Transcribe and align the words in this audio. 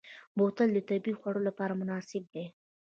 بوتل 0.37 0.69
د 0.73 0.79
طبعي 0.89 1.13
خوړ 1.19 1.35
لپاره 1.47 1.73
مناسب 1.81 2.23
دی. 2.33 2.45